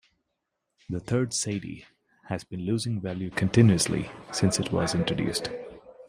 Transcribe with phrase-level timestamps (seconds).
[0.89, 1.85] The third Cedi
[2.23, 5.51] has been losing value continuously since it was introduced.